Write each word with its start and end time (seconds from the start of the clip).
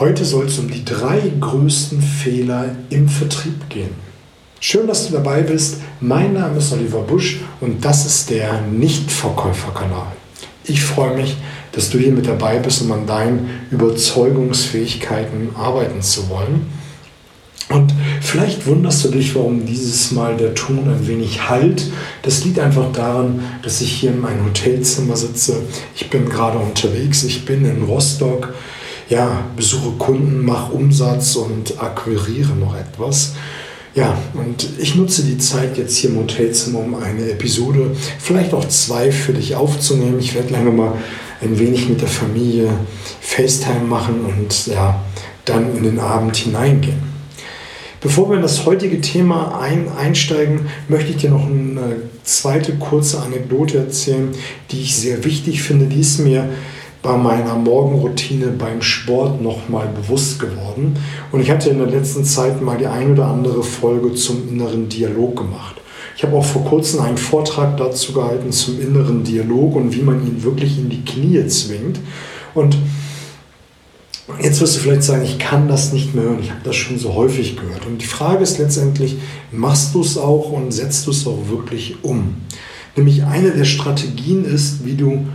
Heute 0.00 0.24
soll 0.24 0.46
es 0.46 0.58
um 0.58 0.70
die 0.70 0.82
drei 0.82 1.20
größten 1.40 2.00
Fehler 2.00 2.74
im 2.88 3.06
Vertrieb 3.06 3.68
gehen. 3.68 3.90
Schön, 4.58 4.86
dass 4.86 5.06
du 5.06 5.12
dabei 5.12 5.42
bist. 5.42 5.76
Mein 6.00 6.32
Name 6.32 6.56
ist 6.56 6.72
Oliver 6.72 7.02
Busch 7.02 7.40
und 7.60 7.84
das 7.84 8.06
ist 8.06 8.30
der 8.30 8.62
Nichtverkäuferkanal. 8.62 10.06
Ich 10.64 10.82
freue 10.82 11.14
mich, 11.18 11.36
dass 11.72 11.90
du 11.90 11.98
hier 11.98 12.12
mit 12.12 12.26
dabei 12.26 12.60
bist, 12.60 12.80
um 12.80 12.92
an 12.92 13.06
deinen 13.06 13.50
Überzeugungsfähigkeiten 13.70 15.54
arbeiten 15.54 16.00
zu 16.00 16.30
wollen. 16.30 16.72
Und 17.68 17.92
vielleicht 18.22 18.66
wunderst 18.66 19.04
du 19.04 19.08
dich, 19.08 19.34
warum 19.34 19.66
dieses 19.66 20.12
Mal 20.12 20.34
der 20.38 20.54
Ton 20.54 20.88
ein 20.88 21.06
wenig 21.06 21.50
halt. 21.50 21.90
Das 22.22 22.42
liegt 22.46 22.58
einfach 22.58 22.90
daran, 22.92 23.44
dass 23.62 23.82
ich 23.82 23.92
hier 23.92 24.12
in 24.12 24.22
meinem 24.22 24.46
Hotelzimmer 24.46 25.16
sitze. 25.16 25.56
Ich 25.94 26.08
bin 26.08 26.26
gerade 26.26 26.56
unterwegs. 26.56 27.22
Ich 27.22 27.44
bin 27.44 27.66
in 27.66 27.82
Rostock 27.82 28.54
ja, 29.10 29.44
besuche 29.56 29.90
Kunden, 29.98 30.42
mache 30.44 30.72
Umsatz 30.72 31.36
und 31.36 31.82
akquiriere 31.82 32.52
noch 32.52 32.74
etwas. 32.76 33.34
Ja, 33.94 34.16
und 34.34 34.68
ich 34.78 34.94
nutze 34.94 35.24
die 35.24 35.36
Zeit 35.36 35.76
jetzt 35.76 35.96
hier 35.96 36.10
im 36.10 36.16
Hotelzimmer, 36.20 36.78
um 36.78 36.94
eine 36.94 37.28
Episode, 37.28 37.90
vielleicht 38.20 38.54
auch 38.54 38.66
zwei 38.68 39.10
für 39.10 39.32
dich 39.32 39.56
aufzunehmen. 39.56 40.20
Ich 40.20 40.34
werde 40.34 40.52
lange 40.52 40.70
mal 40.70 40.92
ein 41.42 41.58
wenig 41.58 41.88
mit 41.88 42.00
der 42.00 42.08
Familie 42.08 42.70
FaceTime 43.20 43.84
machen 43.88 44.20
und 44.24 44.68
ja, 44.68 45.02
dann 45.44 45.76
in 45.76 45.82
den 45.82 45.98
Abend 45.98 46.36
hineingehen. 46.36 47.10
Bevor 48.00 48.30
wir 48.30 48.36
in 48.36 48.42
das 48.42 48.64
heutige 48.64 49.00
Thema 49.00 49.60
ein, 49.60 49.88
einsteigen, 49.88 50.68
möchte 50.88 51.10
ich 51.10 51.16
dir 51.16 51.30
noch 51.30 51.46
eine 51.46 51.96
zweite 52.22 52.76
kurze 52.76 53.20
Anekdote 53.20 53.78
erzählen, 53.78 54.30
die 54.70 54.82
ich 54.82 54.96
sehr 54.96 55.24
wichtig 55.24 55.62
finde. 55.62 55.86
Die 55.86 56.00
ist 56.00 56.20
mir 56.20 56.48
bei 57.02 57.16
meiner 57.16 57.54
Morgenroutine 57.54 58.48
beim 58.48 58.82
Sport 58.82 59.40
nochmal 59.40 59.88
bewusst 59.88 60.38
geworden. 60.38 60.96
Und 61.32 61.40
ich 61.40 61.50
hatte 61.50 61.70
in 61.70 61.78
der 61.78 61.86
letzten 61.86 62.24
Zeit 62.24 62.60
mal 62.60 62.76
die 62.76 62.86
ein 62.86 63.12
oder 63.12 63.26
andere 63.26 63.62
Folge 63.62 64.14
zum 64.14 64.48
inneren 64.48 64.88
Dialog 64.88 65.36
gemacht. 65.36 65.76
Ich 66.16 66.22
habe 66.22 66.36
auch 66.36 66.44
vor 66.44 66.64
kurzem 66.64 67.00
einen 67.00 67.16
Vortrag 67.16 67.78
dazu 67.78 68.12
gehalten 68.12 68.52
zum 68.52 68.78
inneren 68.78 69.24
Dialog 69.24 69.76
und 69.76 69.94
wie 69.94 70.02
man 70.02 70.26
ihn 70.26 70.42
wirklich 70.42 70.76
in 70.76 70.90
die 70.90 71.02
Knie 71.02 71.46
zwingt. 71.46 71.98
Und 72.54 72.76
jetzt 74.42 74.60
wirst 74.60 74.76
du 74.76 74.80
vielleicht 74.80 75.02
sagen, 75.02 75.22
ich 75.24 75.38
kann 75.38 75.68
das 75.68 75.94
nicht 75.94 76.14
mehr 76.14 76.24
hören, 76.24 76.40
ich 76.42 76.50
habe 76.50 76.60
das 76.62 76.76
schon 76.76 76.98
so 76.98 77.14
häufig 77.14 77.56
gehört. 77.56 77.86
Und 77.86 78.02
die 78.02 78.06
Frage 78.06 78.42
ist 78.42 78.58
letztendlich, 78.58 79.16
machst 79.50 79.94
du 79.94 80.02
es 80.02 80.18
auch 80.18 80.52
und 80.52 80.72
setzt 80.72 81.06
du 81.06 81.12
es 81.12 81.26
auch 81.26 81.48
wirklich 81.48 81.96
um? 82.02 82.34
Nämlich 82.96 83.24
eine 83.24 83.52
der 83.52 83.64
Strategien 83.64 84.44
ist, 84.44 84.84
wie 84.84 84.96
du 84.96 85.26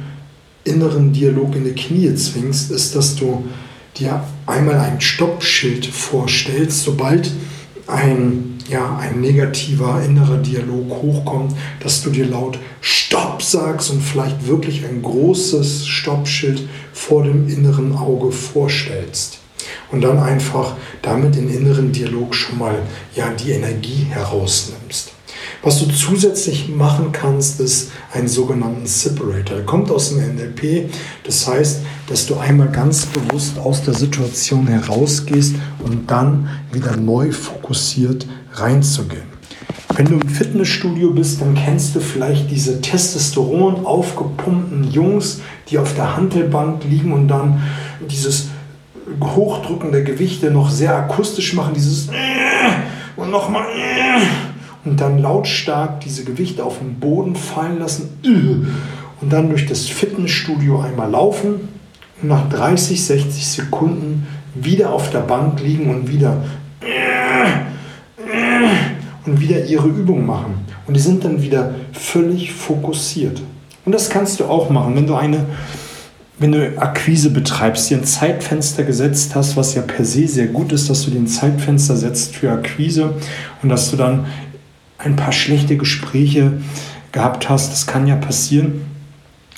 inneren 0.65 1.13
Dialog 1.13 1.55
in 1.55 1.63
die 1.63 1.71
Knie 1.73 2.13
zwingst, 2.15 2.71
ist, 2.71 2.95
dass 2.95 3.15
du 3.15 3.45
dir 3.97 4.23
einmal 4.45 4.75
ein 4.75 4.99
Stoppschild 4.99 5.85
vorstellst, 5.85 6.83
sobald 6.83 7.31
ein, 7.87 8.57
ja, 8.67 8.97
ein 8.97 9.21
negativer 9.21 10.01
innerer 10.03 10.37
Dialog 10.37 10.89
hochkommt, 10.89 11.55
dass 11.79 12.01
du 12.01 12.09
dir 12.09 12.25
laut 12.25 12.57
Stopp 12.81 13.41
sagst 13.41 13.91
und 13.91 14.01
vielleicht 14.01 14.47
wirklich 14.47 14.85
ein 14.85 15.01
großes 15.01 15.85
Stoppschild 15.85 16.67
vor 16.93 17.23
dem 17.23 17.47
inneren 17.47 17.95
Auge 17.95 18.31
vorstellst. 18.31 19.39
Und 19.91 20.01
dann 20.01 20.19
einfach 20.19 20.75
damit 21.01 21.35
den 21.35 21.49
inneren 21.49 21.91
Dialog 21.91 22.33
schon 22.33 22.57
mal 22.57 22.79
ja, 23.15 23.29
die 23.31 23.51
Energie 23.51 24.07
herausnimmst. 24.09 25.14
Was 25.65 25.79
du 25.79 25.87
zusätzlich 25.87 26.69
machen 26.69 27.11
kannst, 27.11 27.59
ist 27.59 27.91
einen 28.13 28.27
sogenannten 28.27 28.85
Separator. 28.85 29.57
Der 29.57 29.65
kommt 29.65 29.89
aus 29.89 30.09
dem 30.09 30.19
NLP. 30.19 30.91
Das 31.23 31.47
heißt, 31.47 31.81
dass 32.05 32.27
du 32.27 32.35
einmal 32.35 32.67
ganz 32.67 33.07
bewusst 33.07 33.57
aus 33.57 33.81
der 33.81 33.95
Situation 33.95 34.67
herausgehst 34.67 35.55
und 35.83 36.11
dann 36.11 36.49
wieder 36.71 36.95
neu 36.95 37.31
fokussiert 37.31 38.27
reinzugehen. 38.53 39.23
Wenn 39.95 40.05
du 40.05 40.13
im 40.19 40.29
Fitnessstudio 40.29 41.09
bist, 41.09 41.41
dann 41.41 41.55
kennst 41.55 41.95
du 41.95 41.99
vielleicht 41.99 42.51
diese 42.51 42.79
Testosteron 42.79 43.87
aufgepumpten 43.87 44.91
Jungs, 44.91 45.41
die 45.69 45.79
auf 45.79 45.95
der 45.95 46.15
Handelband 46.15 46.83
liegen 46.83 47.11
und 47.11 47.27
dann 47.27 47.63
dieses 48.07 48.49
Hochdrücken 49.19 49.91
der 49.91 50.03
Gewichte 50.03 50.51
noch 50.51 50.69
sehr 50.69 50.95
akustisch 50.95 51.55
machen, 51.55 51.73
dieses 51.73 52.09
und 53.15 53.31
nochmal 53.31 53.65
und 54.85 55.01
dann 55.01 55.19
lautstark 55.19 55.99
diese 56.01 56.23
Gewichte 56.23 56.63
auf 56.63 56.77
den 56.77 56.99
Boden 56.99 57.35
fallen 57.35 57.79
lassen 57.79 58.09
und 59.21 59.33
dann 59.33 59.49
durch 59.49 59.65
das 59.65 59.87
Fitnessstudio 59.87 60.79
einmal 60.79 61.09
laufen 61.09 61.67
und 62.21 62.29
nach 62.29 62.47
30, 62.49 63.03
60 63.03 63.47
Sekunden 63.47 64.27
wieder 64.53 64.93
auf 64.93 65.09
der 65.09 65.19
Bank 65.19 65.59
liegen 65.61 65.89
und 65.89 66.09
wieder 66.09 66.43
und 69.25 69.39
wieder 69.41 69.65
ihre 69.65 69.87
Übung 69.87 70.25
machen. 70.25 70.65
Und 70.85 70.95
die 70.95 71.01
sind 71.01 71.25
dann 71.25 71.41
wieder 71.41 71.73
völlig 71.93 72.53
fokussiert. 72.53 73.41
Und 73.85 73.91
das 73.91 74.09
kannst 74.09 74.39
du 74.39 74.45
auch 74.45 74.69
machen, 74.69 74.95
wenn 74.95 75.07
du 75.07 75.15
eine 75.15 75.45
wenn 76.37 76.51
du 76.51 76.77
Akquise 76.77 77.29
betreibst, 77.29 77.89
dir 77.89 77.97
ein 77.97 78.03
Zeitfenster 78.03 78.83
gesetzt 78.83 79.35
hast, 79.35 79.55
was 79.55 79.73
ja 79.73 79.81
per 79.81 80.03
se 80.03 80.27
sehr 80.27 80.47
gut 80.47 80.73
ist, 80.73 80.89
dass 80.89 81.05
du 81.05 81.11
dir 81.11 81.19
ein 81.19 81.27
Zeitfenster 81.27 81.95
setzt 81.95 82.35
für 82.35 82.51
Akquise 82.51 83.13
und 83.63 83.69
dass 83.69 83.89
du 83.89 83.95
dann 83.95 84.25
ein 85.05 85.15
paar 85.15 85.31
schlechte 85.31 85.77
Gespräche 85.77 86.53
gehabt 87.11 87.49
hast, 87.49 87.71
das 87.71 87.87
kann 87.87 88.07
ja 88.07 88.15
passieren. 88.15 88.81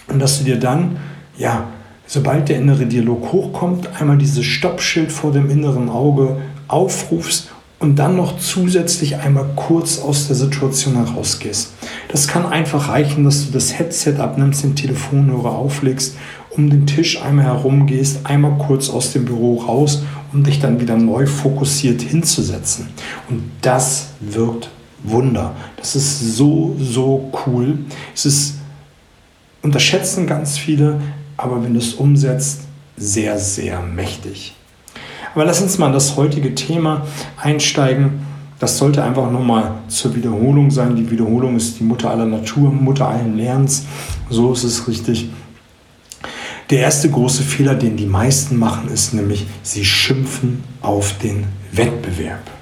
Und 0.07 0.19
dass 0.19 0.37
du 0.37 0.45
dir 0.45 0.59
dann, 0.59 0.97
ja, 1.37 1.67
sobald 2.05 2.49
der 2.49 2.57
innere 2.57 2.85
Dialog 2.85 3.31
hochkommt, 3.31 3.89
einmal 3.99 4.17
dieses 4.17 4.45
Stoppschild 4.45 5.11
vor 5.11 5.31
dem 5.31 5.49
inneren 5.49 5.89
Auge 5.89 6.37
aufrufst 6.67 7.49
und 7.79 7.97
dann 7.97 8.15
noch 8.15 8.39
zusätzlich 8.39 9.17
einmal 9.17 9.49
kurz 9.55 9.99
aus 9.99 10.27
der 10.27 10.35
Situation 10.35 10.95
herausgehst. 10.95 11.73
Das 12.09 12.27
kann 12.27 12.45
einfach 12.45 12.89
reichen, 12.89 13.23
dass 13.23 13.45
du 13.45 13.51
das 13.51 13.77
Headset 13.77 14.15
abnimmst, 14.19 14.63
den 14.63 14.75
Telefonhörer 14.75 15.51
auflegst, 15.51 16.15
um 16.49 16.69
den 16.69 16.87
Tisch 16.87 17.21
einmal 17.21 17.45
herum 17.45 17.85
gehst, 17.85 18.25
einmal 18.25 18.57
kurz 18.57 18.89
aus 18.89 19.13
dem 19.13 19.25
Büro 19.25 19.57
raus, 19.57 20.03
um 20.33 20.43
dich 20.43 20.59
dann 20.59 20.79
wieder 20.79 20.97
neu 20.97 21.27
fokussiert 21.27 22.01
hinzusetzen. 22.01 22.87
Und 23.29 23.43
das 23.61 24.07
wirkt 24.19 24.69
Wunder. 25.09 25.55
Das 25.77 25.95
ist 25.95 26.35
so, 26.35 26.75
so 26.79 27.31
cool. 27.45 27.79
Es 28.13 28.25
ist, 28.25 28.55
unterschätzen 29.61 30.27
ganz 30.27 30.57
viele, 30.57 30.99
aber 31.37 31.63
wenn 31.63 31.73
du 31.73 31.79
es 31.79 31.93
umsetzt, 31.93 32.61
sehr, 32.97 33.37
sehr 33.37 33.81
mächtig. 33.81 34.55
Aber 35.33 35.45
lass 35.45 35.61
uns 35.61 35.77
mal 35.77 35.87
in 35.87 35.93
das 35.93 36.17
heutige 36.17 36.55
Thema 36.55 37.05
einsteigen. 37.41 38.25
Das 38.59 38.79
sollte 38.79 39.03
einfach 39.03 39.29
nochmal 39.29 39.75
zur 39.87 40.15
Wiederholung 40.15 40.71
sein. 40.71 40.95
Die 40.95 41.11
Wiederholung 41.11 41.55
ist 41.55 41.79
die 41.79 41.83
Mutter 41.83 42.09
aller 42.09 42.25
Natur, 42.25 42.71
Mutter 42.71 43.07
allen 43.07 43.37
Lernens. 43.37 43.85
So 44.31 44.51
ist 44.51 44.63
es 44.63 44.87
richtig. 44.87 45.29
Der 46.71 46.79
erste 46.79 47.09
große 47.09 47.43
Fehler, 47.43 47.75
den 47.75 47.95
die 47.95 48.07
meisten 48.07 48.57
machen, 48.57 48.89
ist 48.89 49.13
nämlich, 49.13 49.45
sie 49.61 49.85
schimpfen 49.85 50.63
auf 50.81 51.17
den 51.19 51.45
Wettbewerb. 51.71 52.56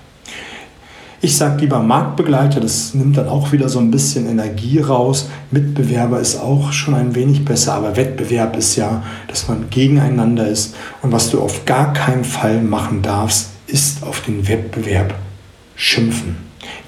Ich 1.26 1.38
sage 1.38 1.62
lieber 1.62 1.80
Marktbegleiter, 1.80 2.60
das 2.60 2.94
nimmt 2.94 3.18
dann 3.18 3.28
auch 3.28 3.52
wieder 3.52 3.68
so 3.68 3.80
ein 3.80 3.90
bisschen 3.90 4.30
Energie 4.30 4.78
raus. 4.78 5.28
Mitbewerber 5.50 6.20
ist 6.20 6.40
auch 6.40 6.72
schon 6.72 6.94
ein 6.94 7.16
wenig 7.16 7.44
besser, 7.44 7.74
aber 7.74 7.98
Wettbewerb 7.98 8.56
ist 8.56 8.76
ja, 8.76 9.02
dass 9.28 9.48
man 9.48 9.72
gegeneinander 9.72 10.48
ist. 10.48 10.76
Und 11.02 11.12
was 11.12 11.32
du 11.32 11.42
auf 11.42 11.66
gar 11.66 11.94
keinen 11.94 12.26
Fall 12.26 12.62
machen 12.62 13.02
darfst, 13.02 13.50
ist 13.66 14.04
auf 14.04 14.22
den 14.22 14.48
Wettbewerb 14.48 15.16
schimpfen. 15.76 16.38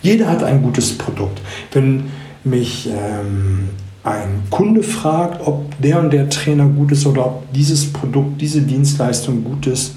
Jeder 0.03 0.29
hat 0.29 0.43
ein 0.43 0.61
gutes 0.61 0.95
Produkt. 0.95 1.41
Wenn 1.71 2.11
mich 2.43 2.87
ähm, 2.89 3.69
ein 4.03 4.43
Kunde 4.51 4.83
fragt, 4.83 5.47
ob 5.47 5.65
der 5.81 5.99
und 5.99 6.13
der 6.13 6.29
Trainer 6.29 6.67
gut 6.67 6.91
ist 6.91 7.07
oder 7.07 7.25
ob 7.25 7.53
dieses 7.53 7.91
Produkt, 7.91 8.39
diese 8.39 8.61
Dienstleistung 8.61 9.43
gut 9.43 9.65
ist, 9.65 9.95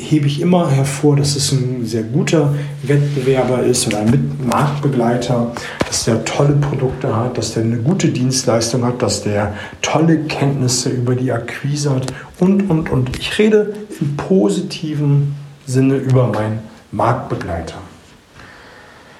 hebe 0.00 0.26
ich 0.26 0.40
immer 0.40 0.70
hervor, 0.70 1.16
dass 1.16 1.36
es 1.36 1.52
ein 1.52 1.84
sehr 1.84 2.02
guter 2.02 2.54
Wettbewerber 2.82 3.62
ist 3.62 3.86
oder 3.86 4.00
ein 4.00 4.38
Marktbegleiter, 4.46 5.52
dass 5.86 6.04
der 6.04 6.24
tolle 6.24 6.54
Produkte 6.54 7.14
hat, 7.14 7.36
dass 7.36 7.54
der 7.54 7.64
eine 7.64 7.78
gute 7.78 8.08
Dienstleistung 8.08 8.84
hat, 8.84 9.02
dass 9.02 9.22
der 9.22 9.54
tolle 9.82 10.20
Kenntnisse 10.24 10.90
über 10.90 11.14
die 11.14 11.30
Akquise 11.30 11.94
hat 11.94 12.06
und, 12.38 12.68
und, 12.70 12.90
und. 12.90 13.16
Ich 13.18 13.38
rede 13.38 13.74
im 14.00 14.16
positiven 14.16 15.36
Sinne 15.66 15.96
über 15.96 16.28
meinen 16.28 16.60
Marktbegleiter. 16.92 17.76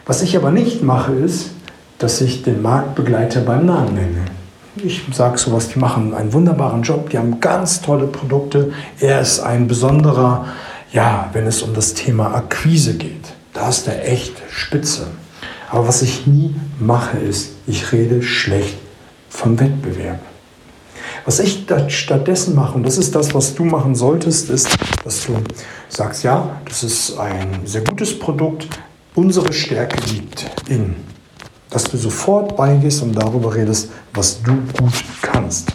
Was 0.06 0.22
ich 0.22 0.36
aber 0.36 0.50
nicht 0.50 0.82
mache, 0.82 1.12
ist, 1.12 1.50
dass 1.98 2.20
ich 2.20 2.42
den 2.42 2.62
Marktbegleiter 2.62 3.42
beim 3.42 3.66
Namen 3.66 3.94
nenne. 3.94 4.24
Ich 4.76 5.02
sage 5.12 5.36
sowas, 5.36 5.68
die 5.68 5.78
machen 5.78 6.14
einen 6.14 6.32
wunderbaren 6.32 6.82
Job, 6.82 7.10
die 7.10 7.18
haben 7.18 7.40
ganz 7.40 7.82
tolle 7.82 8.06
Produkte. 8.06 8.72
Er 9.00 9.20
ist 9.20 9.40
ein 9.40 9.66
besonderer 9.66 10.46
ja, 10.92 11.30
wenn 11.32 11.46
es 11.46 11.62
um 11.62 11.74
das 11.74 11.94
Thema 11.94 12.34
Akquise 12.34 12.94
geht, 12.94 13.32
da 13.52 13.68
ist 13.68 13.86
er 13.86 14.06
echt 14.08 14.34
spitze. 14.50 15.06
Aber 15.70 15.86
was 15.86 16.02
ich 16.02 16.26
nie 16.26 16.54
mache, 16.80 17.18
ist, 17.18 17.52
ich 17.66 17.92
rede 17.92 18.22
schlecht 18.22 18.76
vom 19.28 19.58
Wettbewerb. 19.60 20.18
Was 21.24 21.38
ich 21.38 21.66
stattdessen 21.88 22.54
mache, 22.54 22.74
und 22.74 22.82
das 22.82 22.98
ist 22.98 23.14
das, 23.14 23.34
was 23.34 23.54
du 23.54 23.64
machen 23.64 23.94
solltest, 23.94 24.50
ist, 24.50 24.76
dass 25.04 25.26
du 25.26 25.36
sagst, 25.88 26.24
ja, 26.24 26.60
das 26.64 26.82
ist 26.82 27.18
ein 27.18 27.60
sehr 27.64 27.82
gutes 27.82 28.18
Produkt, 28.18 28.66
unsere 29.14 29.52
Stärke 29.52 30.00
liegt 30.12 30.46
in. 30.68 30.96
Dass 31.68 31.84
du 31.84 31.96
sofort 31.96 32.56
beigehst 32.56 33.02
und 33.02 33.12
darüber 33.12 33.54
redest, 33.54 33.90
was 34.12 34.42
du 34.42 34.54
gut 34.54 35.04
kannst. 35.22 35.68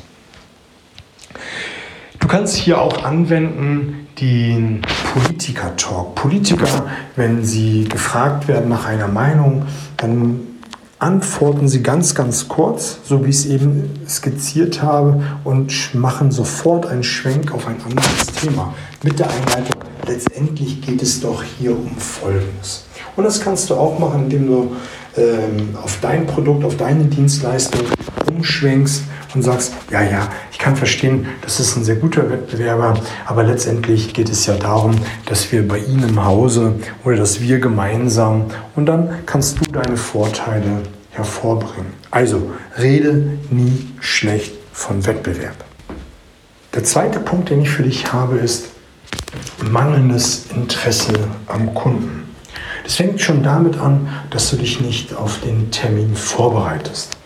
Du 2.20 2.28
kannst 2.28 2.56
hier 2.56 2.82
auch 2.82 3.04
anwenden 3.04 4.05
den 4.20 4.82
Politiker-Talk. 5.14 6.16
Politiker, 6.16 6.86
wenn 7.16 7.44
sie 7.44 7.86
gefragt 7.86 8.48
werden 8.48 8.70
nach 8.70 8.86
einer 8.86 9.08
Meinung, 9.08 9.64
dann 9.98 10.40
antworten 11.00 11.68
sie 11.68 11.84
ganz, 11.84 12.16
ganz 12.16 12.48
kurz, 12.48 13.00
so 13.04 13.26
wie 13.26 13.30
ich 13.30 13.36
es 13.36 13.46
eben 13.46 13.90
skizziert 14.08 14.82
habe, 14.82 15.22
und 15.44 15.94
machen 15.94 16.32
sofort 16.32 16.86
einen 16.86 17.04
Schwenk 17.04 17.54
auf 17.54 17.68
ein 17.68 17.76
anderes 17.84 18.26
Thema. 18.42 18.74
Mit 19.04 19.20
der 19.20 19.30
Einleitung, 19.30 19.82
letztendlich 20.08 20.82
geht 20.82 21.02
es 21.02 21.20
doch 21.20 21.44
hier 21.44 21.72
um 21.72 21.98
Folgendes. 21.98 22.86
Und 23.16 23.26
das 23.26 23.42
kannst 23.42 23.70
du 23.70 23.76
auch 23.76 24.00
machen, 24.00 24.24
indem 24.24 24.48
du 24.48 24.76
ähm, 25.18 25.76
auf 25.82 26.00
dein 26.02 26.26
Produkt, 26.26 26.64
auf 26.64 26.78
deine 26.78 27.06
Dienstleistung 27.06 27.82
umschwenkst 28.30 29.04
und 29.36 29.44
sagst, 29.44 29.74
ja, 29.92 30.02
ja, 30.02 30.30
ich 30.52 30.58
kann 30.58 30.76
verstehen, 30.76 31.28
das 31.42 31.60
ist 31.60 31.76
ein 31.76 31.84
sehr 31.84 31.98
guter 31.98 32.30
Wettbewerber, 32.30 32.96
aber 33.26 33.44
letztendlich 33.44 34.14
geht 34.14 34.30
es 34.30 34.46
ja 34.46 34.56
darum, 34.56 34.96
dass 35.26 35.52
wir 35.52 35.68
bei 35.68 35.80
Ihnen 35.80 36.10
im 36.10 36.26
Hause 36.26 36.76
oder 37.04 37.18
dass 37.18 37.42
wir 37.42 37.60
gemeinsam 37.60 38.46
und 38.76 38.86
dann 38.86 39.10
kannst 39.26 39.60
du 39.60 39.72
deine 39.72 39.98
Vorteile 39.98 40.84
hervorbringen. 41.12 41.94
Also 42.12 42.52
rede 42.80 43.38
nie 43.50 43.88
schlecht 44.00 44.54
von 44.72 45.06
Wettbewerb. 45.06 45.56
Der 46.74 46.84
zweite 46.84 47.20
Punkt, 47.20 47.50
den 47.50 47.62
ich 47.62 47.70
für 47.70 47.84
dich 47.84 48.12
habe, 48.12 48.38
ist 48.38 48.66
mangelndes 49.72 50.48
Interesse 50.54 51.14
am 51.48 51.74
Kunden. 51.74 52.26
Das 52.84 52.96
fängt 52.96 53.20
schon 53.22 53.42
damit 53.42 53.78
an, 53.78 54.10
dass 54.30 54.52
du 54.52 54.58
dich 54.58 54.80
nicht 54.82 55.16
auf 55.16 55.40
den 55.40 55.72
Termin 55.72 56.16
vorbereitest. 56.16 57.18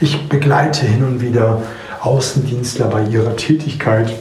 Ich 0.00 0.28
begleite 0.28 0.86
hin 0.86 1.02
und 1.04 1.20
wieder 1.20 1.62
Außendienstler 2.00 2.86
bei 2.86 3.04
ihrer 3.04 3.36
Tätigkeit, 3.36 4.12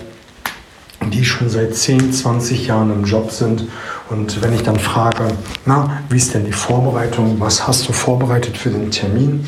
die 1.12 1.24
schon 1.24 1.50
seit 1.50 1.76
10, 1.76 2.12
20 2.12 2.68
Jahren 2.68 2.92
im 2.92 3.06
Job 3.06 3.32
sind. 3.32 3.64
Und 4.10 4.42
wenn 4.42 4.54
ich 4.54 4.64
dann 4.64 4.80
frage, 4.80 5.28
na, 5.66 6.02
wie 6.10 6.18
ist 6.18 6.34
denn 6.34 6.46
die 6.46 6.52
Vorbereitung? 6.52 7.40
Was 7.40 7.68
hast 7.68 7.88
du 7.88 7.94
vorbereitet 7.94 8.58
für 8.58 8.70
den 8.70 8.92
Termin? 8.92 9.46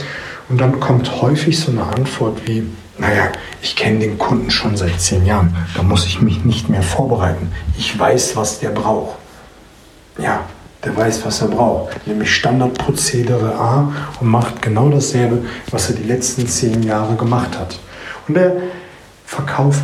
Und 0.50 0.60
dann 0.62 0.80
kommt 0.80 1.22
häufig 1.22 1.60
so 1.60 1.72
eine 1.72 1.84
Antwort 1.84 2.48
wie, 2.48 2.68
naja, 2.98 3.32
ich 3.62 3.76
kenne 3.76 4.00
den 4.00 4.18
Kunden 4.18 4.50
schon 4.50 4.76
seit 4.78 5.00
zehn 5.00 5.26
Jahren, 5.26 5.56
da 5.76 5.84
muss 5.84 6.06
ich 6.06 6.22
mich 6.22 6.44
nicht 6.44 6.70
mehr 6.70 6.82
vorbereiten. 6.82 7.52
Ich 7.78 7.98
weiß, 7.98 8.36
was 8.36 8.60
der 8.60 8.70
braucht. 8.70 9.18
Ja, 10.18 10.42
der 10.84 10.96
weiß, 10.96 11.26
was 11.26 11.42
er 11.42 11.50
braucht. 11.50 12.08
Nämlich 12.08 12.34
Standardprozedere 12.34 13.56
A 13.56 13.92
und 14.20 14.28
macht 14.28 14.62
genau 14.62 14.90
dasselbe, 14.90 15.44
was 15.72 15.90
er 15.90 15.96
die 15.98 16.04
letzten 16.04 16.48
zehn 16.48 16.84
Jahre 16.84 17.16
gemacht 17.16 17.58
hat. 17.58 17.80
Und 18.28 18.38
er 18.38 18.54
verkauft 19.26 19.84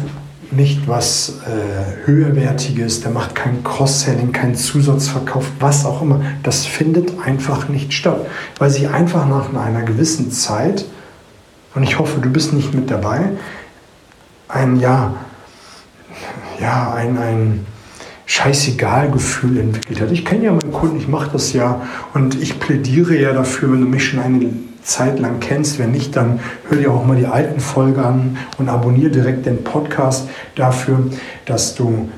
nicht 0.51 0.87
was 0.87 1.41
äh, 1.45 2.05
höherwertiges, 2.07 3.01
der 3.01 3.11
macht 3.11 3.35
kein 3.35 3.63
Cross-Selling, 3.63 4.31
keinen 4.31 4.55
Zusatzverkauf, 4.55 5.45
was 5.59 5.85
auch 5.85 6.01
immer. 6.01 6.21
Das 6.43 6.65
findet 6.65 7.19
einfach 7.25 7.67
nicht 7.67 7.93
statt, 7.93 8.25
weil 8.57 8.69
sich 8.69 8.87
einfach 8.89 9.27
nach 9.27 9.53
einer 9.53 9.81
gewissen 9.81 10.31
Zeit, 10.31 10.85
und 11.73 11.83
ich 11.83 11.99
hoffe, 11.99 12.21
du 12.21 12.29
bist 12.29 12.53
nicht 12.53 12.73
mit 12.73 12.89
dabei, 12.89 13.31
ein 14.47 14.79
ja, 14.79 15.13
ja, 16.59 16.93
ein, 16.93 17.17
ein 17.17 17.65
Scheißegal-Gefühl 18.25 19.59
entwickelt 19.59 20.01
hat. 20.01 20.11
Ich 20.11 20.25
kenne 20.25 20.45
ja 20.45 20.51
meinen 20.51 20.71
Kunden, 20.71 20.97
ich 20.97 21.07
mache 21.07 21.29
das 21.31 21.53
ja 21.53 21.81
und 22.13 22.41
ich 22.41 22.59
plädiere 22.59 23.15
ja 23.15 23.33
dafür, 23.33 23.71
wenn 23.71 23.81
du 23.81 23.87
mich 23.87 24.05
schon 24.05 24.19
eine 24.19 24.49
Zeit 24.83 25.19
lang 25.19 25.39
kennst. 25.39 25.79
Wenn 25.79 25.91
nicht, 25.91 26.15
dann 26.15 26.39
hör 26.69 26.77
dir 26.77 26.91
auch 26.91 27.05
mal 27.05 27.17
die 27.17 27.27
alten 27.27 27.59
Folgen 27.59 27.99
an 27.99 28.37
und 28.57 28.69
abonniere 28.69 29.11
direkt 29.11 29.45
den 29.45 29.63
Podcast 29.63 30.27
dafür, 30.55 30.99
dass 31.45 31.75
du 31.75 32.09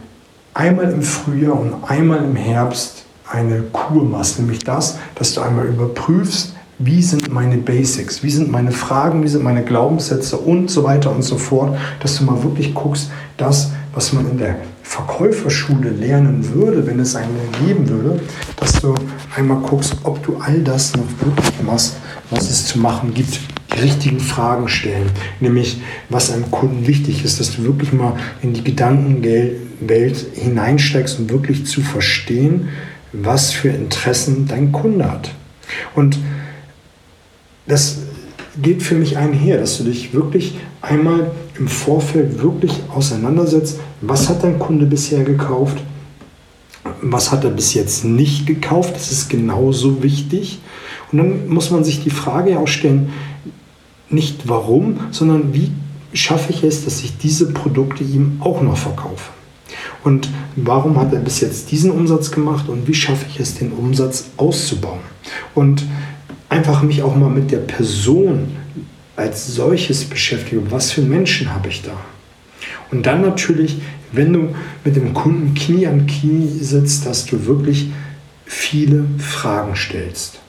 einmal 0.54 0.92
im 0.92 1.02
Frühjahr 1.02 1.60
und 1.60 1.76
einmal 1.88 2.24
im 2.24 2.36
Herbst 2.36 3.06
eine 3.30 3.62
Kur 3.74 4.04
machst. 4.04 4.40
Nämlich 4.40 4.60
das, 4.60 4.98
dass 5.16 5.34
du 5.34 5.42
einmal 5.42 5.66
überprüfst, 5.66 6.54
wie 6.80 7.02
sind 7.02 7.34
meine 7.34 7.58
Basics, 7.58 8.22
wie 8.22 8.30
sind 8.30 8.52
meine 8.52 8.72
Fragen, 8.72 9.24
wie 9.24 9.28
sind 9.28 9.44
meine 9.44 9.64
Glaubenssätze 9.64 10.38
und 10.38 10.70
so 10.70 10.84
weiter 10.84 11.12
und 11.12 11.24
so 11.24 11.38
fort, 11.38 11.76
dass 12.02 12.18
du 12.18 12.24
mal 12.24 12.44
wirklich 12.44 12.74
guckst, 12.76 13.10
das, 13.38 13.72
was 13.94 14.14
man 14.14 14.30
in 14.30 14.38
der 14.38 14.58
Verkäuferschule 14.88 15.90
lernen 15.90 16.54
würde, 16.54 16.88
wenn 16.88 17.00
es 17.02 17.16
eine 17.16 17.28
geben 17.66 17.90
würde, 17.90 18.22
dass 18.56 18.80
du 18.80 18.96
einmal 19.36 19.58
guckst, 19.58 19.94
ob 20.04 20.24
du 20.24 20.38
all 20.38 20.62
das 20.62 20.96
noch 20.96 21.06
wirklich 21.20 21.62
machst, 21.62 21.98
was 22.30 22.50
es 22.50 22.68
zu 22.68 22.80
machen 22.80 23.14
gibt. 23.14 23.42
Die 23.76 23.82
richtigen 23.82 24.22
Fragen 24.22 24.70
stellen, 24.70 25.12
nämlich 25.42 25.82
was 26.10 26.32
einem 26.32 26.50
Kunden 26.50 26.88
wichtig 26.88 27.26
ist, 27.26 27.40
dass 27.40 27.58
du 27.58 27.64
wirklich 27.64 27.92
mal 27.92 28.14
in 28.42 28.54
die 28.54 28.64
Gedankenwelt 28.64 30.26
hineinsteigst, 30.34 31.20
um 31.20 31.30
wirklich 31.30 31.66
zu 31.66 31.82
verstehen, 31.82 32.70
was 33.12 33.52
für 33.52 33.70
Interessen 33.70 34.48
dein 34.48 34.72
Kunde 34.72 35.12
hat. 35.12 35.32
Und 35.96 36.18
das 37.68 37.98
geht 38.62 38.82
für 38.84 38.96
mich 38.96 39.18
einher, 39.18 39.58
dass 39.58 39.78
du 39.78 39.84
dich 39.84 40.14
wirklich 40.14 40.56
einmal 40.82 41.32
im 41.58 41.68
Vorfeld 41.68 42.42
wirklich 42.42 42.74
auseinandersetzt, 42.94 43.80
was 44.02 44.30
hat 44.30 44.44
dein 44.44 44.60
Kunde 44.60 44.86
bisher 44.86 45.24
gekauft, 45.24 45.78
was 47.02 47.32
hat 47.32 47.44
er 47.44 47.52
bis 47.52 47.74
jetzt 47.74 48.06
nicht 48.06 48.46
gekauft, 48.46 48.96
das 48.96 49.12
ist 49.12 49.30
genauso 49.30 50.04
wichtig. 50.04 50.60
Und 51.12 51.20
dann 51.20 51.48
muss 51.48 51.72
man 51.72 51.84
sich 51.84 52.04
die 52.04 52.10
Frage 52.10 52.60
auch 52.60 52.68
stellen, 52.68 53.12
nicht 54.10 54.48
warum, 54.48 55.00
sondern 55.12 55.54
wie 55.54 55.72
schaffe 56.14 56.54
ich 56.54 56.64
es, 56.64 56.86
dass 56.86 57.04
ich 57.04 57.18
diese 57.18 57.52
Produkte 57.52 58.04
ihm 58.04 58.38
auch 58.40 58.62
noch 58.62 58.78
verkaufe. 58.78 59.32
Und 60.04 60.30
warum 60.56 60.98
hat 60.98 61.14
er 61.14 61.20
bis 61.20 61.42
jetzt 61.42 61.72
diesen 61.72 61.92
Umsatz 61.92 62.32
gemacht 62.32 62.70
und 62.70 62.88
wie 62.88 62.94
schaffe 62.94 63.26
ich 63.30 63.40
es, 63.40 63.56
den 63.56 63.72
Umsatz 63.74 64.30
auszubauen? 64.38 65.02
Und 65.54 65.84
einfach 66.50 66.84
mich 66.84 67.04
auch 67.04 67.16
mal 67.16 67.30
mit 67.30 67.52
der 67.52 67.58
Person 67.58 68.56
als 69.16 69.48
solches 69.48 70.06
beschäftige. 70.06 70.72
Was 70.72 70.92
für 70.92 71.02
Menschen 71.02 71.54
habe 71.54 71.70
ich 71.70 71.82
da? 71.82 71.98
Und 72.92 73.06
dann 73.06 73.22
natürlich, 73.22 73.78
wenn 74.12 74.34
du 74.34 74.56
mit 74.84 74.96
dem 74.96 75.14
Kunden 75.14 75.54
Knie 75.54 75.88
an 75.88 76.08
Knie 76.08 76.48
sitzt, 76.48 77.06
dass 77.06 77.26
du 77.26 77.46
wirklich 77.46 77.90
viele 78.46 79.04
Fragen 79.18 79.76
stellst. 79.76 80.40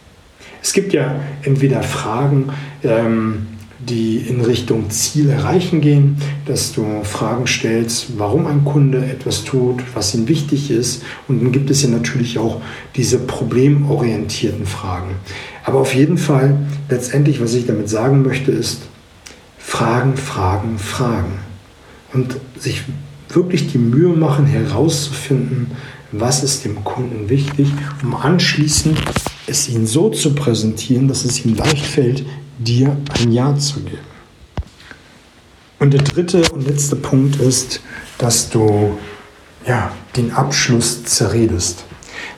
Es 0.62 0.72
gibt 0.72 0.92
ja 0.92 1.16
entweder 1.42 1.82
Fragen, 1.82 2.50
ähm, 2.84 3.46
die 3.78 4.18
in 4.18 4.40
Richtung 4.40 4.90
Ziel 4.90 5.30
erreichen 5.30 5.80
gehen, 5.80 6.16
dass 6.46 6.72
du 6.72 6.84
Fragen 7.04 7.46
stellst, 7.46 8.18
warum 8.18 8.46
ein 8.46 8.64
Kunde 8.64 8.98
etwas 8.98 9.44
tut, 9.44 9.82
was 9.94 10.14
ihm 10.14 10.28
wichtig 10.28 10.70
ist. 10.70 11.02
Und 11.28 11.42
dann 11.42 11.52
gibt 11.52 11.70
es 11.70 11.82
ja 11.82 11.88
natürlich 11.88 12.38
auch 12.38 12.60
diese 12.96 13.18
problemorientierten 13.18 14.66
Fragen. 14.66 15.10
Aber 15.68 15.80
auf 15.80 15.94
jeden 15.94 16.16
Fall, 16.16 16.56
letztendlich, 16.88 17.42
was 17.42 17.52
ich 17.52 17.66
damit 17.66 17.90
sagen 17.90 18.22
möchte, 18.22 18.50
ist 18.50 18.80
Fragen, 19.58 20.16
Fragen, 20.16 20.78
Fragen. 20.78 21.40
Und 22.14 22.38
sich 22.58 22.84
wirklich 23.28 23.70
die 23.70 23.76
Mühe 23.76 24.16
machen, 24.16 24.46
herauszufinden, 24.46 25.72
was 26.10 26.42
ist 26.42 26.64
dem 26.64 26.82
Kunden 26.84 27.28
wichtig, 27.28 27.68
um 28.02 28.16
anschließend 28.16 28.98
es 29.46 29.68
ihm 29.68 29.86
so 29.86 30.08
zu 30.08 30.34
präsentieren, 30.34 31.06
dass 31.06 31.26
es 31.26 31.44
ihm 31.44 31.54
leicht 31.54 31.84
fällt, 31.84 32.24
dir 32.58 32.96
ein 33.20 33.30
Ja 33.30 33.54
zu 33.54 33.80
geben. 33.80 33.98
Und 35.80 35.92
der 35.92 36.00
dritte 36.00 36.50
und 36.50 36.66
letzte 36.66 36.96
Punkt 36.96 37.36
ist, 37.36 37.82
dass 38.16 38.48
du 38.48 38.96
ja, 39.66 39.92
den 40.16 40.32
Abschluss 40.32 41.04
zerredest. 41.04 41.84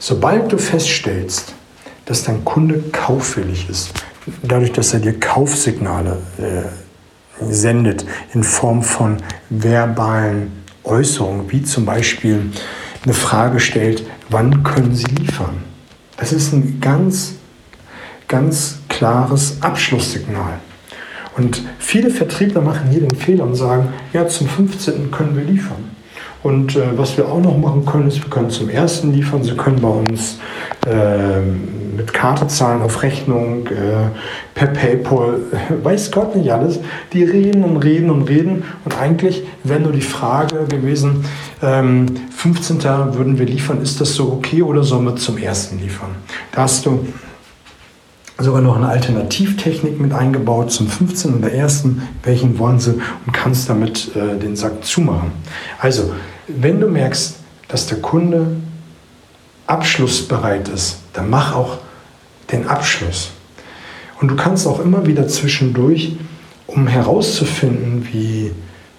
Sobald 0.00 0.50
du 0.50 0.58
feststellst, 0.58 1.54
dass 2.10 2.24
dein 2.24 2.44
Kunde 2.44 2.82
kauffällig 2.90 3.70
ist, 3.70 3.92
dadurch, 4.42 4.72
dass 4.72 4.92
er 4.92 4.98
dir 4.98 5.20
Kaufsignale 5.20 6.18
äh, 6.38 7.44
sendet 7.52 8.04
in 8.34 8.42
Form 8.42 8.82
von 8.82 9.18
verbalen 9.48 10.50
Äußerungen, 10.82 11.52
wie 11.52 11.62
zum 11.62 11.84
Beispiel 11.84 12.50
eine 13.04 13.14
Frage 13.14 13.60
stellt, 13.60 14.04
wann 14.28 14.64
können 14.64 14.92
Sie 14.92 15.04
liefern? 15.04 15.62
Das 16.16 16.32
ist 16.32 16.52
ein 16.52 16.80
ganz, 16.80 17.34
ganz 18.26 18.80
klares 18.88 19.58
Abschlusssignal. 19.60 20.58
Und 21.36 21.62
viele 21.78 22.10
Vertriebler 22.10 22.60
machen 22.60 22.90
hier 22.90 23.02
den 23.02 23.16
Fehler 23.16 23.44
und 23.44 23.54
sagen, 23.54 23.90
ja, 24.12 24.26
zum 24.26 24.48
15. 24.48 25.12
können 25.12 25.36
wir 25.36 25.44
liefern. 25.44 25.96
Und 26.42 26.76
äh, 26.76 26.97
was 26.97 27.16
wir 27.16 27.28
auch 27.28 27.40
noch 27.40 27.59
machen 27.59 27.85
können, 27.85 28.09
ist, 28.09 28.23
wir 28.23 28.30
können 28.30 28.50
zum 28.50 28.70
ersten 28.70 29.12
liefern. 29.12 29.42
Sie 29.42 29.54
können 29.56 29.80
bei 29.80 29.88
uns 29.88 30.38
äh, 30.87 31.40
mit 31.97 32.12
Karte 32.14 32.47
zahlen 32.47 32.80
auf 32.80 33.02
Rechnung, 33.02 33.66
äh, 33.66 34.09
per 34.54 34.68
PayPal, 34.68 35.40
weiß 35.82 36.11
Gott 36.11 36.35
nicht 36.37 36.50
alles. 36.50 36.80
Die 37.12 37.25
reden 37.25 37.62
und 37.64 37.76
reden 37.78 38.11
und 38.11 38.28
reden. 38.28 38.64
Und 38.85 38.99
eigentlich 38.99 39.42
wäre 39.64 39.80
nur 39.80 39.92
die 39.92 40.00
Frage 40.00 40.64
gewesen, 40.64 41.25
ähm, 41.62 42.06
15. 42.35 42.82
würden 42.82 43.38
wir 43.38 43.47
liefern, 43.47 43.82
ist 43.82 44.00
das 44.00 44.14
so 44.14 44.32
okay 44.32 44.62
oder 44.62 44.82
sollen 44.82 45.04
wir 45.04 45.16
zum 45.16 45.37
ersten 45.37 45.78
liefern? 45.78 46.11
Da 46.52 46.62
hast 46.62 46.87
du 46.87 47.06
sogar 48.42 48.62
noch 48.62 48.76
eine 48.76 48.88
Alternativtechnik 48.88 50.00
mit 50.00 50.12
eingebaut 50.12 50.73
zum 50.73 50.88
15. 50.88 51.35
und 51.35 51.42
der 51.42 51.54
ersten, 51.54 52.02
welchen 52.23 52.59
wollen 52.59 52.80
sie 52.80 52.94
und 53.26 53.32
kannst 53.32 53.68
damit 53.68 54.14
äh, 54.16 54.38
den 54.38 54.56
Sack 54.56 54.85
zumachen. 54.85 55.32
Also, 55.78 56.14
wenn 56.49 56.80
du 56.80 56.88
merkst, 56.88 57.37
dass 57.68 57.87
der 57.87 57.99
Kunde 57.99 58.56
abschlussbereit 59.66 60.68
ist, 60.68 60.99
dann 61.12 61.30
mach 61.30 61.54
auch 61.54 61.78
den 62.50 62.66
Abschluss. 62.66 63.30
Und 64.20 64.28
du 64.28 64.37
kannst 64.37 64.66
auch 64.66 64.80
immer 64.80 65.06
wieder 65.06 65.28
zwischendurch, 65.28 66.16
um 66.66 66.87
herauszufinden, 66.87 68.09
wie, 68.12 68.52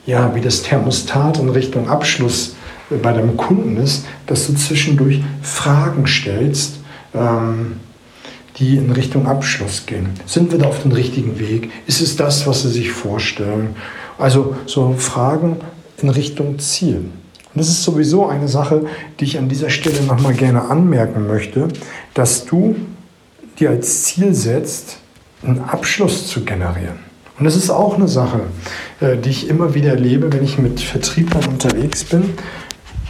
ja, 0.06 0.34
wie 0.36 0.42
das 0.42 0.64
Thermostat 0.64 1.40
in 1.40 1.50
Richtung 1.50 1.90
Abschluss 1.90 2.56
bei 2.90 3.14
deinem 3.14 3.38
Kunden 3.38 3.78
ist, 3.78 4.06
dass 4.26 4.48
du 4.48 4.56
zwischendurch 4.56 5.22
Fragen 5.42 6.08
stellst, 6.08 6.80
ähm, 7.14 7.78
die 8.62 8.78
in 8.78 8.92
Richtung 8.92 9.26
Abschluss 9.26 9.88
gehen. 9.88 10.10
Sind 10.28 10.52
wir 10.52 10.60
da 10.60 10.68
auf 10.68 10.84
dem 10.84 10.92
richtigen 10.92 11.40
Weg? 11.40 11.72
Ist 11.88 12.00
es 12.00 12.16
das, 12.16 12.46
was 12.46 12.62
Sie 12.62 12.70
sich 12.70 12.92
vorstellen? 12.92 13.76
Also 14.20 14.56
so 14.68 14.94
Fragen 14.98 15.58
in 16.02 16.10
Richtung 16.10 16.60
Ziel. 16.60 16.98
Und 16.98 17.60
das 17.60 17.68
ist 17.68 17.84
sowieso 17.84 18.28
eine 18.28 18.48
Sache, 18.48 18.86
die 19.20 19.26
ich 19.26 19.40
an 19.40 19.50
dieser 19.50 19.72
Stelle 19.72 20.04
nochmal 20.04 20.36
gerne 20.36 20.70
anmerken 20.70 21.28
möchte, 21.28 21.70
dass 22.14 22.46
du 22.46 22.76
dir 23.60 23.72
als 23.72 24.04
Ziel 24.04 24.34
setzt, 24.36 24.98
einen 25.44 25.60
Abschluss 25.62 26.28
zu 26.28 26.46
generieren. 26.46 27.00
Und 27.40 27.46
das 27.46 27.56
ist 27.56 27.72
auch 27.72 27.96
eine 27.96 28.08
Sache, 28.08 28.42
äh, 29.00 29.18
die 29.18 29.32
ich 29.32 29.50
immer 29.50 29.74
wieder 29.74 29.90
erlebe, 29.90 30.32
wenn 30.32 30.44
ich 30.44 30.60
mit 30.60 30.80
Vertrieblern 30.80 31.46
unterwegs 31.46 32.04
bin. 32.04 32.36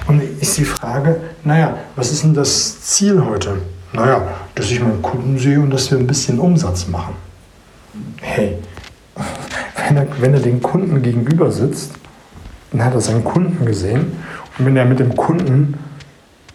Und 0.08 0.22
ich 0.40 0.50
sie 0.50 0.64
frage, 0.64 1.20
naja, 1.44 1.78
was 1.98 2.14
ist 2.14 2.24
denn 2.24 2.34
das 2.34 2.82
Ziel 2.82 3.26
heute? 3.26 3.58
Naja, 3.94 4.24
dass 4.56 4.72
ich 4.72 4.80
meinen 4.80 5.02
Kunden 5.02 5.38
sehe 5.38 5.60
und 5.60 5.72
dass 5.72 5.92
wir 5.92 5.98
ein 5.98 6.08
bisschen 6.08 6.40
Umsatz 6.40 6.88
machen. 6.88 7.16
Hey, 8.22 8.58
wenn 9.88 9.98
er, 9.98 10.08
wenn 10.20 10.34
er 10.34 10.40
den 10.40 10.62
Kunden 10.62 11.02
gegenüber 11.02 11.52
sitzt, 11.52 11.92
dann 12.72 12.86
hat 12.86 12.94
er 12.94 13.02
seinen 13.02 13.24
Kunden 13.24 13.66
gesehen 13.66 14.18
und 14.58 14.66
wenn 14.66 14.78
er 14.78 14.86
mit 14.86 15.00
dem 15.00 15.16
Kunden 15.16 15.78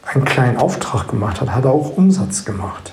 einen 0.07 0.25
kleinen 0.25 0.57
Auftrag 0.57 1.09
gemacht 1.09 1.40
hat, 1.40 1.50
hat 1.50 1.64
er 1.64 1.73
auch 1.73 1.97
Umsatz 1.97 2.45
gemacht. 2.45 2.93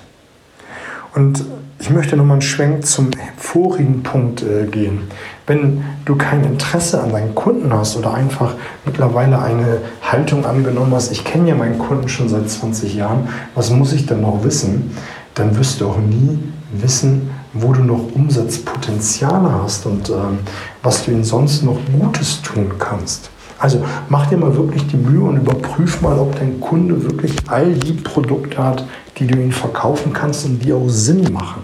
Und 1.14 1.44
ich 1.78 1.90
möchte 1.90 2.16
nochmal 2.16 2.34
einen 2.34 2.42
Schwenk 2.42 2.84
zum 2.86 3.10
vorigen 3.36 4.02
Punkt 4.02 4.42
äh, 4.42 4.66
gehen. 4.66 5.02
Wenn 5.46 5.84
du 6.06 6.16
kein 6.16 6.42
Interesse 6.42 7.02
an 7.02 7.12
deinen 7.12 7.34
Kunden 7.34 7.72
hast 7.72 7.96
oder 7.96 8.14
einfach 8.14 8.54
mittlerweile 8.86 9.40
eine 9.42 9.78
Haltung 10.00 10.46
angenommen 10.46 10.94
hast, 10.94 11.12
ich 11.12 11.24
kenne 11.24 11.50
ja 11.50 11.54
meinen 11.54 11.78
Kunden 11.78 12.08
schon 12.08 12.28
seit 12.30 12.48
20 12.48 12.94
Jahren, 12.94 13.28
was 13.54 13.70
muss 13.70 13.92
ich 13.92 14.06
denn 14.06 14.22
noch 14.22 14.42
wissen? 14.42 14.96
Dann 15.34 15.56
wirst 15.58 15.80
du 15.80 15.88
auch 15.88 15.98
nie 15.98 16.38
wissen, 16.72 17.30
wo 17.52 17.72
du 17.72 17.82
noch 17.82 18.14
Umsatzpotenziale 18.14 19.62
hast 19.62 19.84
und 19.86 20.08
ähm, 20.08 20.38
was 20.82 21.04
du 21.04 21.10
ihnen 21.10 21.24
sonst 21.24 21.62
noch 21.62 21.78
Gutes 21.98 22.40
tun 22.42 22.72
kannst. 22.78 23.30
Also 23.58 23.84
mach 24.08 24.26
dir 24.26 24.36
mal 24.36 24.54
wirklich 24.56 24.86
die 24.88 24.96
Mühe 24.96 25.22
und 25.22 25.36
überprüf 25.36 26.00
mal, 26.00 26.18
ob 26.18 26.38
dein 26.38 26.60
Kunde 26.60 27.02
wirklich 27.02 27.34
all 27.48 27.72
die 27.72 27.92
Produkte 27.92 28.62
hat, 28.62 28.84
die 29.18 29.26
du 29.26 29.38
ihm 29.38 29.52
verkaufen 29.52 30.12
kannst 30.12 30.44
und 30.44 30.58
die 30.58 30.72
auch 30.72 30.88
Sinn 30.88 31.32
machen. 31.32 31.62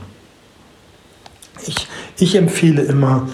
Ich, 1.66 1.88
ich 2.16 2.36
empfehle 2.36 2.82
immer, 2.82 3.28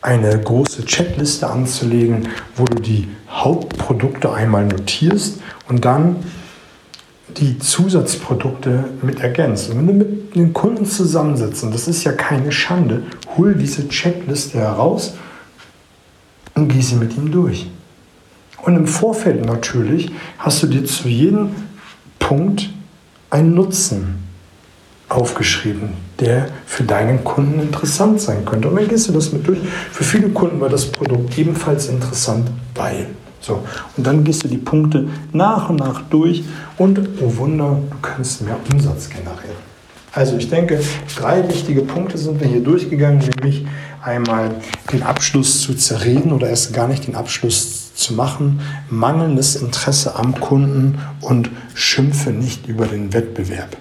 eine 0.00 0.38
große 0.38 0.84
Checkliste 0.84 1.48
anzulegen, 1.48 2.28
wo 2.56 2.64
du 2.64 2.80
die 2.80 3.08
Hauptprodukte 3.28 4.32
einmal 4.32 4.66
notierst 4.66 5.40
und 5.68 5.84
dann 5.84 6.16
die 7.36 7.58
Zusatzprodukte 7.58 8.84
mit 9.02 9.20
ergänzt. 9.20 9.70
Und 9.70 9.78
wenn 9.78 9.86
du 9.86 9.92
mit 9.92 10.34
den 10.34 10.52
Kunden 10.52 10.86
zusammensitzt, 10.86 11.64
und 11.64 11.74
das 11.74 11.88
ist 11.88 12.04
ja 12.04 12.12
keine 12.12 12.52
Schande, 12.52 13.02
hol 13.36 13.54
diese 13.54 13.88
Checkliste 13.88 14.58
heraus 14.58 15.14
und 16.54 16.68
geh 16.68 16.80
sie 16.80 16.96
mit 16.96 17.16
ihm 17.16 17.30
durch. 17.30 17.70
Und 18.62 18.76
im 18.76 18.86
Vorfeld 18.86 19.44
natürlich 19.44 20.10
hast 20.38 20.62
du 20.62 20.66
dir 20.66 20.84
zu 20.84 21.08
jedem 21.08 21.50
Punkt 22.18 22.70
einen 23.30 23.54
Nutzen 23.54 24.27
aufgeschrieben, 25.18 25.90
der 26.20 26.46
für 26.66 26.84
deinen 26.84 27.24
Kunden 27.24 27.60
interessant 27.60 28.20
sein 28.20 28.44
könnte. 28.44 28.68
Und 28.68 28.76
dann 28.76 28.88
gehst 28.88 29.08
du 29.08 29.12
das 29.12 29.32
mit 29.32 29.46
durch. 29.46 29.58
Für 29.90 30.04
viele 30.04 30.28
Kunden 30.28 30.60
war 30.60 30.68
das 30.68 30.86
Produkt 30.86 31.36
ebenfalls 31.36 31.88
interessant, 31.88 32.50
weil. 32.74 33.06
So, 33.40 33.62
und 33.96 34.06
dann 34.06 34.24
gehst 34.24 34.44
du 34.44 34.48
die 34.48 34.58
Punkte 34.58 35.08
nach 35.32 35.70
und 35.70 35.76
nach 35.76 36.02
durch 36.10 36.42
und, 36.76 37.00
oh 37.20 37.36
Wunder, 37.36 37.78
du 37.88 37.96
kannst 38.02 38.42
mehr 38.42 38.56
Umsatz 38.72 39.08
generieren. 39.08 39.68
Also 40.12 40.36
ich 40.36 40.50
denke, 40.50 40.80
drei 41.16 41.48
wichtige 41.48 41.82
Punkte 41.82 42.18
sind 42.18 42.40
wir 42.40 42.48
hier 42.48 42.62
durchgegangen, 42.62 43.20
nämlich 43.20 43.66
einmal 44.02 44.50
den 44.92 45.02
Abschluss 45.02 45.60
zu 45.60 45.74
zerreden 45.74 46.32
oder 46.32 46.48
erst 46.48 46.72
gar 46.72 46.88
nicht 46.88 47.06
den 47.06 47.14
Abschluss 47.14 47.94
zu 47.94 48.14
machen, 48.14 48.60
mangelndes 48.90 49.56
Interesse 49.56 50.16
am 50.16 50.40
Kunden 50.40 50.98
und 51.20 51.50
schimpfe 51.74 52.30
nicht 52.30 52.66
über 52.66 52.86
den 52.86 53.12
Wettbewerb. 53.12 53.76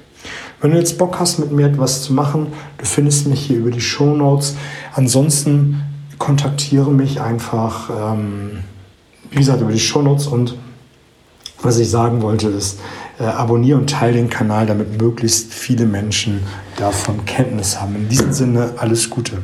Wenn 0.61 0.71
du 0.71 0.77
jetzt 0.77 0.97
Bock 0.97 1.19
hast, 1.19 1.37
mit 1.37 1.51
mir 1.51 1.67
etwas 1.67 2.01
zu 2.01 2.13
machen, 2.13 2.47
du 2.77 2.85
findest 2.85 3.27
mich 3.27 3.41
hier 3.41 3.57
über 3.57 3.71
die 3.71 3.81
Show 3.81 4.15
Notes. 4.15 4.55
Ansonsten 4.93 5.83
kontaktiere 6.17 6.91
mich 6.91 7.21
einfach, 7.21 7.89
ähm, 7.89 8.63
wie 9.29 9.37
gesagt, 9.37 9.61
über 9.61 9.71
die 9.71 9.79
Show 9.79 10.01
Notes 10.01 10.27
und 10.27 10.55
was 11.61 11.77
ich 11.77 11.89
sagen 11.89 12.21
wollte 12.21 12.49
ist, 12.49 12.79
äh, 13.19 13.23
abonniere 13.23 13.79
und 13.79 13.89
teile 13.89 14.13
den 14.13 14.29
Kanal, 14.29 14.65
damit 14.65 14.99
möglichst 14.99 15.53
viele 15.53 15.85
Menschen 15.85 16.41
davon 16.77 17.25
Kenntnis 17.25 17.79
haben. 17.79 17.95
In 17.95 18.09
diesem 18.09 18.33
Sinne, 18.33 18.73
alles 18.77 19.09
Gute. 19.09 19.39